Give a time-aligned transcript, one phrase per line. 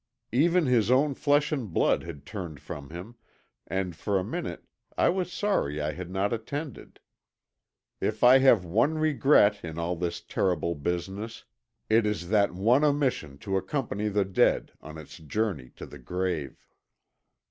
[0.31, 3.17] Even his own flesh and blood had turned from him,
[3.67, 4.63] and for a minute
[4.97, 6.99] I was sorry I had not attended.
[7.99, 11.45] If I have one regret in all this terrible business
[11.87, 16.65] it is that one omission to accompany the dead on its journey to the grave.